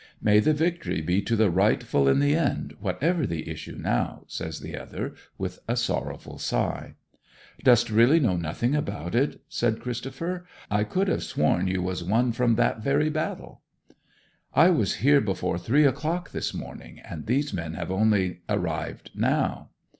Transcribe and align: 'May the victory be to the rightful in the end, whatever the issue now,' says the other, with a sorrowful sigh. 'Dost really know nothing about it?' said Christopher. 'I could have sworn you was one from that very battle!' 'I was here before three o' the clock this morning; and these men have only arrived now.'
'May 0.19 0.39
the 0.39 0.51
victory 0.51 0.99
be 0.99 1.21
to 1.21 1.35
the 1.35 1.51
rightful 1.51 2.07
in 2.07 2.17
the 2.17 2.35
end, 2.35 2.75
whatever 2.79 3.27
the 3.27 3.47
issue 3.47 3.75
now,' 3.77 4.23
says 4.25 4.59
the 4.59 4.75
other, 4.75 5.13
with 5.37 5.59
a 5.67 5.77
sorrowful 5.77 6.39
sigh. 6.39 6.95
'Dost 7.63 7.91
really 7.91 8.19
know 8.19 8.35
nothing 8.35 8.73
about 8.73 9.13
it?' 9.13 9.41
said 9.47 9.79
Christopher. 9.79 10.43
'I 10.71 10.85
could 10.85 11.07
have 11.07 11.21
sworn 11.23 11.67
you 11.67 11.83
was 11.83 12.03
one 12.03 12.31
from 12.31 12.55
that 12.55 12.81
very 12.81 13.11
battle!' 13.11 13.61
'I 14.55 14.71
was 14.71 14.95
here 15.05 15.21
before 15.21 15.59
three 15.59 15.83
o' 15.85 15.91
the 15.91 15.97
clock 15.97 16.31
this 16.31 16.51
morning; 16.51 16.97
and 16.97 17.27
these 17.27 17.53
men 17.53 17.75
have 17.75 17.91
only 17.91 18.41
arrived 18.49 19.11
now.' 19.13 19.69